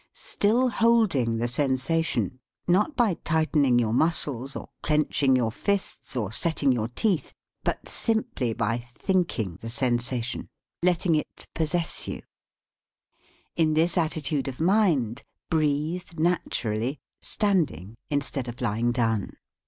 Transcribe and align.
Still 0.15 0.69
holding 0.69 1.37
the 1.37 1.47
sensation 1.47 2.39
(not 2.67 2.95
by 2.95 3.13
tightening 3.23 3.77
your 3.77 3.93
muscles, 3.93 4.55
or 4.55 4.69
clenching 4.81 5.35
your 5.35 5.51
fists, 5.51 6.15
or 6.15 6.31
setting 6.31 6.71
your 6.71 6.87
teeth, 6.87 7.35
but 7.63 7.87
simply 7.87 8.51
by 8.51 8.79
thinking 8.79 9.57
the 9.61 9.69
sen 9.69 9.99
sation, 9.99 10.47
letting 10.81 11.13
it 11.13 11.47
possess 11.53 12.07
you), 12.07 12.23
in 13.55 13.73
this 13.73 13.95
attitude 13.95 14.47
of 14.47 14.59
mind 14.59 15.21
breathe 15.51 16.13
naturally, 16.17 16.99
standing 17.21 17.95
instead 18.09 18.47
of 18.47 18.59
lying 18.59 18.91
down. 18.91 19.37